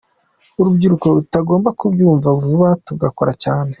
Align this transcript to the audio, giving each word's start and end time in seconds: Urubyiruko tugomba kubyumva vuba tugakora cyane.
Urubyiruko 0.59 1.07
tugomba 1.33 1.69
kubyumva 1.79 2.27
vuba 2.45 2.69
tugakora 2.85 3.31
cyane. 3.43 3.69